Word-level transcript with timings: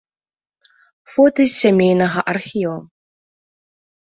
Фота 1.15 1.45
з 1.47 1.53
сямейнага 1.61 2.19
архіву. 2.33 2.75